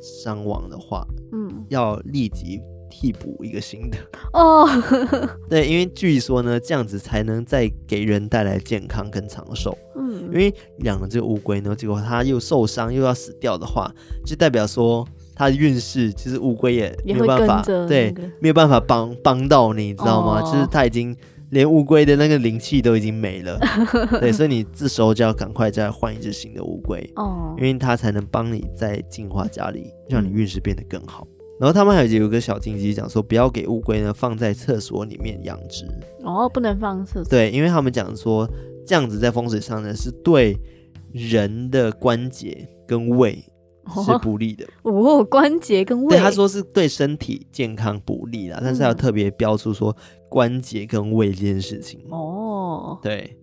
[0.01, 3.97] 伤亡的话，嗯，要立即替补一个新的。
[4.33, 4.65] 哦，
[5.51, 9.77] 对，因为据说呢，这样子才能再给人带来健康跟长寿。
[9.97, 13.91] 嗯，因为养了这个乌龟呢，结果它又受伤又要死掉的话，
[14.25, 20.41] 就代表说它的运势其实乌龟也没有办法，对，没有办法帮帮到你，你知道吗？
[20.43, 21.17] 哦、就是它已经
[21.51, 23.59] 连乌龟的那个灵气都已经没了，
[24.19, 31.25] 对，所以你这时候就要赶快再换一只新的乌龟哦，因为它才能帮你再净化家里，让你运势变得更好。
[31.29, 35.87] 嗯、然后他们还有有个小禁忌，讲说不要给乌龟呢放在厕所里面养殖
[36.25, 38.49] 哦，不能放厕所，对，因为他们讲说
[38.87, 40.57] 这样子在风水上呢是对
[41.13, 43.45] 人的关节跟胃。
[44.05, 49.97] 是不利的哦，哦，关节跟胃，对他说是对身体健康不利啦，嗯、但是要特别标出说
[50.29, 52.99] 关节跟胃这件事情哦。
[53.01, 53.39] 对，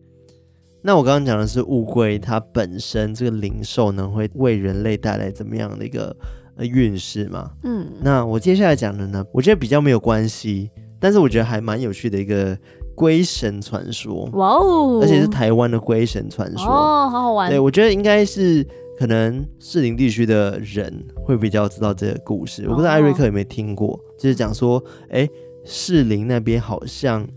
[0.82, 6.13] 那我刚刚讲的是乌龟，它本身这个灵兽呢会为人类带来怎么样的一个
[6.58, 7.49] 运势嘛？
[7.63, 12.53] 嗯，那我接下来讲的呢，我觉得比较没有关系，但是我觉得还蛮有趣的一个
[12.95, 14.29] 龟神传说。
[14.34, 17.49] 哇哦，而且是台湾的龟神传说哦，好好玩。
[17.49, 18.65] 对，我觉得应该是。
[18.95, 25.27] 可能士林地区的人会比较知道这个故事，我不知道艾瑞克有没有听过，就是讲说，哎，
[25.65, 27.27] 士林那边好像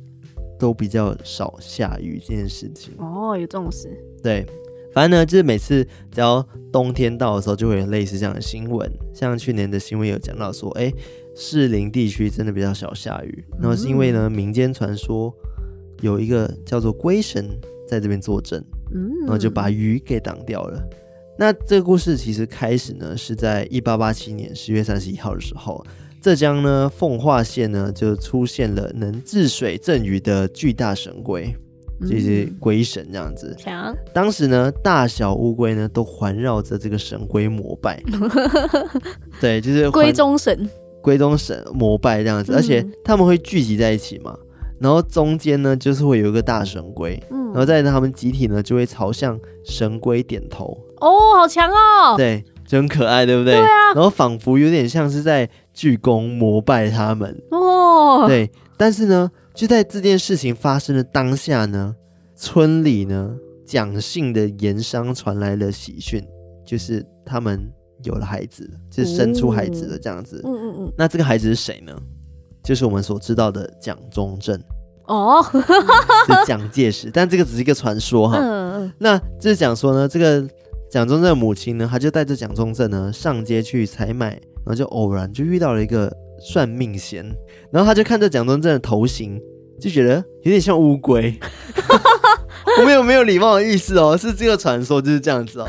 [0.59, 2.93] 都比较少下雨这件事情。
[2.99, 3.89] 哦，有这种事？
[4.23, 4.47] 对，
[4.93, 8.89] 反正呢，就是每次只要冬天到的时候，就会有类似这样的新闻。
[9.15, 10.93] 像去年的新闻有讲到说，哎，
[11.35, 15.35] 士林地区真的比较少下雨，然后是因为呢，民间传说
[16.01, 17.49] 有一个叫做龟神
[17.89, 20.83] 在这边坐镇，嗯，然后就把鱼给挡掉了。
[21.39, 25.85] 那这个故事其实开始呢，是在一八八七年十月三十一号的时候，
[26.21, 31.55] 浙江呢奉化县呢就出现了能治水镇鱼的巨大神龟，
[32.09, 33.55] 就是龟神这样子。
[33.59, 33.95] 强。
[34.15, 38.03] 当时呢，大小乌龟呢都环绕着这个神龟膜拜。
[39.39, 40.69] 对，就是龟中神，
[41.03, 44.35] 龟中神膜拜这样子，而且他们会聚集在一起嘛，
[44.79, 50.77] 然后中间呢就是会有一个大神龟，然后在他们集体呢就会朝向神龟点头。
[51.01, 52.17] 哦，好强哦！
[52.17, 53.55] 对，就很可爱，对不对？
[53.55, 53.95] 对啊。
[53.95, 58.25] 然后仿佛有点像是在鞠躬膜拜他们哦。
[58.27, 61.95] 对，但是呢，就在这件事情发生的当下呢，
[62.35, 63.37] 村里呢，
[63.67, 66.23] 蒋姓的盐商传来了喜讯，
[66.65, 67.71] 就是他们
[68.03, 70.41] 有了孩子，就是生出孩子了，这样子。
[70.45, 70.93] 嗯嗯嗯。
[70.97, 71.93] 那这个孩子是谁呢？
[72.67, 74.61] 就是我们所知道的蒋中正。
[75.07, 75.43] 哦。
[75.55, 78.39] 是蒋介石，但这个只是一个传说哈。
[78.99, 80.47] 那就是讲说呢，这个。
[80.89, 84.31] 蒋中正的母亲呢，他就带着蒋中正呢上街去采买，
[84.65, 87.27] 然后就偶然就遇到了一个算命仙，
[87.73, 89.39] 然后他就看着蒋中正的头型，
[89.81, 91.37] 就觉得有点像乌龟。
[92.79, 95.67] 我 没有没有礼貌的意思哦，是这个传说就是这样子哦。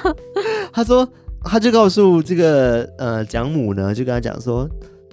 [0.72, 1.06] 他说，
[1.44, 4.66] 他就告诉这个呃蒋母呢，就跟他讲说，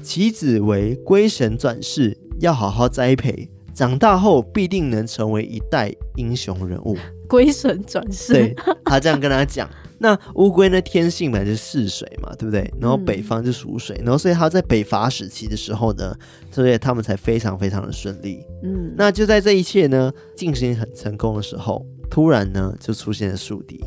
[0.03, 3.49] 其子为龟神转世，要好好栽培。
[3.73, 6.95] 长大后必定能成为一代英雄人物。
[7.27, 9.67] 龟神转世，对，他这样跟他讲。
[9.97, 12.71] 那乌龟呢，天性本来就是嗜水嘛，对不对？
[12.79, 16.15] 然后北方就属水，嗯、然后所以他在北伐时期的时候呢，
[16.51, 18.45] 所以他们才非常非常的顺利。
[18.61, 23.79] 嗯，那就在这一切呢进行很成功的时候，突然呢就出现了宿敌。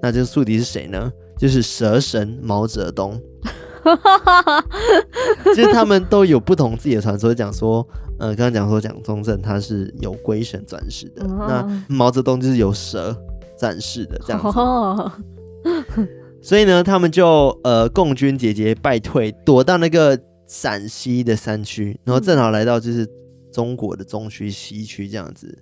[0.00, 1.12] 那这个宿敌是谁呢？
[1.36, 3.20] 就是蛇神毛泽东。
[5.54, 7.86] 其实他们都有不同自己的传说，讲说。
[8.18, 13.14] 呃，刚刚讲说蒋中正他是有龟神转世的，嗯、那毛泽东就是有蛇
[13.58, 15.12] 转世的这样子，哦、
[16.40, 23.06] 所以呢，他们就呃共军节节败退，躲到那个陕西的山区，然后正好来到就是
[23.52, 25.54] 中国的中区、西区这样子。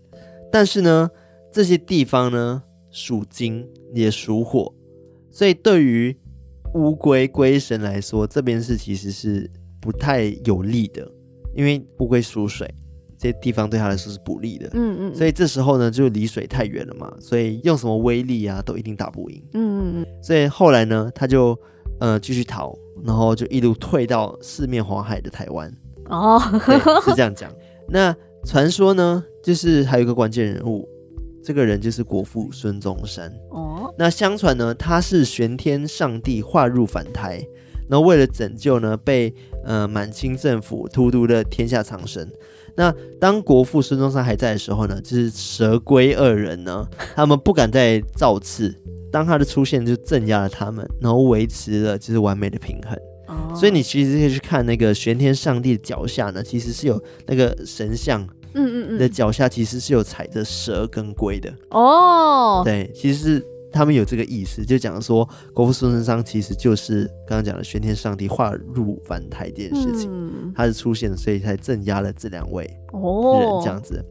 [0.53, 1.11] 但是呢，
[1.53, 4.73] 这些地方呢属金也属火，
[5.33, 6.17] 所以对于
[6.75, 11.09] 乌龟龟神来说，这边是其实是不太有利的。
[11.57, 12.69] 因为乌龟属水，
[13.17, 14.69] 这些地方对他来说是不利的。
[14.73, 19.41] 嗯嗯，所以这时候呢，就离水太远了嘛，所以用什么威力啊，都一定打不赢。
[19.53, 20.07] 嗯嗯嗯。
[20.21, 21.57] 所以后来呢，他就
[22.01, 25.73] 呃继续逃，然后就一路退到四面环海的台湾。
[26.07, 26.41] 哦，
[27.05, 27.53] 是这样讲。
[27.89, 28.13] 那
[28.45, 30.89] 传说呢，就是还有一个关键人物，
[31.45, 33.31] 这个人就是国父孙中山。
[33.51, 37.47] 哦，那相传呢，他是玄天上帝化入凡胎。
[37.87, 39.33] 然后为了拯救呢，被
[39.63, 42.27] 呃满清政府荼毒的天下苍生。
[42.77, 48.75] 那当国父孙中山还在的时候呢，就是蛇龟二人呢，他们不敢再造次。
[49.13, 52.99] 当他的出现就镇压了他们，然后维持了就是完美的平衡。
[53.29, 53.55] 哦。
[53.55, 61.53] 所以你其实可以去看那个玄天上帝的脚下呢，其实是有那个神像嗯嗯嗯，的脚下其实是有踩着蛇跟龟的。
[61.71, 74.05] 哦，对，其实是他们有这个意思，就讲说国父孙中山其实就是刚刚讲的玄天上帝化入凡胎这件事情，嗯、他是出现的，所以才镇压了这两位人哦这样子。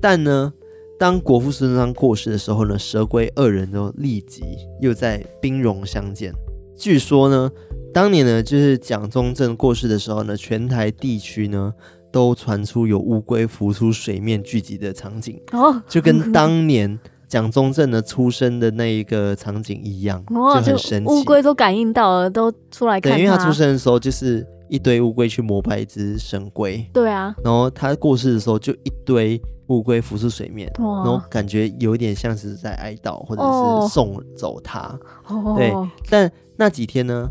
[0.00, 0.52] 但呢，
[0.98, 4.42] 当国父孙中山过世的时候呢，蛇龟二人都立即
[4.80, 6.32] 又在兵戎相见。
[6.76, 7.50] 据说呢，
[7.92, 11.74] 当年呢，就是蒋中正过世的时候呢，全台地区呢
[12.10, 16.98] 都传出有乌龟浮出水面聚集的场景，哦，就跟当年
[17.28, 21.10] 蒋中正的出生的那一个场景一样，哦、就很神奇。
[21.12, 23.16] 乌龟都感应到了，都出来看他。
[23.16, 34.98] 对，因为他出生的时候就是一堆乌龟去膜拜一只神龟，对啊，然后他过世的时候就一堆乌龟浮出水面，然后感觉有点像是在哀悼或者是送走他。
[35.28, 35.72] 哦、对，
[36.08, 36.30] 但。
[36.60, 37.30] 那几天呢，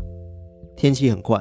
[0.74, 1.38] 天气很怪，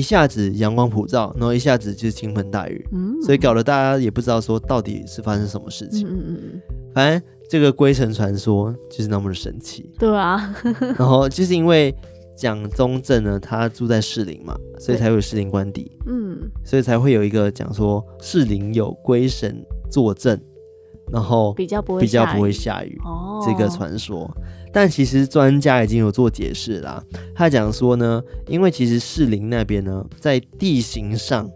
[0.00, 6.08] 一下子阳光普照，然后一下子就是倾盆大雨，嗯，所以搞得大家也不知道说到底是发生什么事情。
[6.08, 6.62] 嗯嗯嗯，
[6.94, 9.92] 反正这个龟神传说就是那么的神奇。
[9.98, 10.56] 对啊，
[10.96, 11.94] 然后就是因为
[12.34, 20.40] 蒋中正呢，他住在士林嘛，所以才会有士林官邸，嗯，所以才会有一个讲说士林有龟神坐镇，
[21.12, 24.30] 然后比较不会比较不会下雨，哦，这个传说。
[24.72, 27.02] 但其实专家已经有做解释啦，
[27.34, 31.50] 他讲说呢，因为其实士林那边呢，在地形上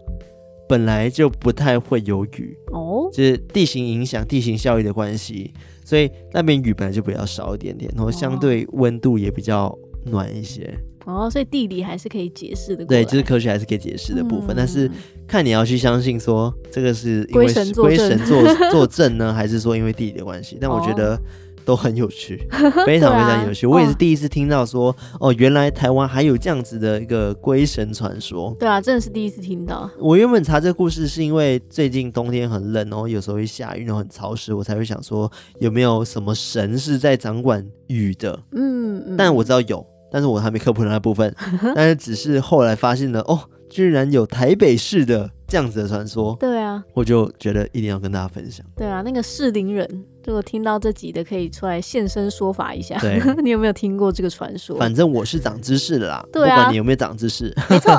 [0.67, 2.57] 本来就不太会有雨。
[2.73, 5.53] 哦，就是地形影响、地形效益的关系，
[5.85, 9.73] 所以那边雨本来就比较少一点点，然后相对温度也比较
[10.05, 10.63] 暖一些。
[10.67, 10.94] 哦，
[11.29, 12.85] 所以地理还是可以解释的。
[12.85, 14.89] 对，就是科学还是可以解释的部分，嗯、但是
[15.27, 20.57] 看你要去相信说这个是因为龟神坐镇， 龟神坐坐镇呢，还是说因为地理的关系？
[20.59, 21.19] 但我觉得。
[21.65, 22.47] 都很有趣，
[22.85, 23.65] 非常非常有趣。
[23.65, 28.55] 啊、我也是第一次听到说，哦，原来台湾还有这样子的一个龟神传说。
[28.59, 29.89] 对啊，真的是第一次听到。
[29.97, 38.39] 我原本查这个故事是因为最近冬天很冷，然后有时候会下雨，然后很潮湿，我才会想说有没有什么神是在掌管雨的。
[38.51, 39.83] 嗯，嗯，但我知道有，
[40.15, 41.35] 但是我还没科普的那部分。
[41.75, 43.37] 但是只是后来发现了，哦，
[43.69, 46.37] 居然有台北市的这样子的传说。
[46.39, 48.65] 对啊，我就觉得一定要跟大家分享。
[48.77, 50.05] 对啊，那个士林人。
[50.25, 52.97] 如果听到这集的，可以出来现身说法一下。
[52.99, 54.75] 对， 你有没有听过这个传说？
[54.77, 57.53] 反正我是长知识的啦，对啊，不管你有没有长知识。
[57.69, 57.93] 没错。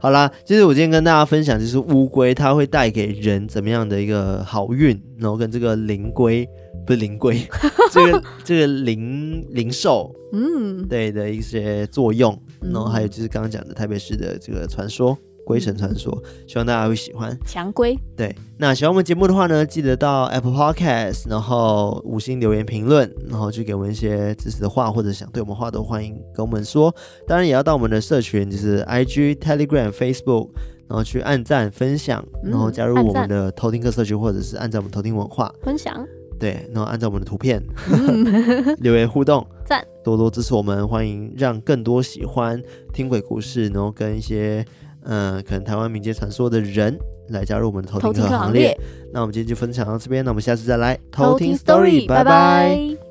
[0.00, 6.46] 好啦，其实我今天跟大家分享，就是乌龟它会带给人怎么样的一个好运，然后跟这个灵龟
[6.86, 7.40] 不是灵龟，
[7.92, 15.16] 这个这个灵灵兽，嗯，对的一些作用，然后还有就是刚刚讲的台北市的这个传说。
[15.44, 17.34] 龟神传说，希望大家会喜欢。
[17.46, 26.94] 强龟，对，那喜欢我们节目的话呢，记得到 Apple Podcast，然后五星留言评论，然后去给我们一些支持的话，或者想对我们话都欢迎跟我们说。
[27.26, 30.50] 当然也要到我们的社群，就是 IG、Telegram、Facebook，
[30.86, 36.06] 然后去按赞、分享，然后加入我们的偷听客社群，或者是按照我们偷听文化分享。
[36.38, 42.62] 对，然后按照我们的图片、嗯、 留言互动，赞，多多支持我们，欢迎让更多喜欢
[42.92, 44.64] 听鬼故事，然后跟一些。
[45.10, 48.70] 嗯、呃，可能台湾民间传说的人来加入我们的偷听客行列。
[48.70, 48.80] 行列，
[49.12, 53.07] 那我们今天就分享到这边，那我们下次再来偷听 story，拜拜。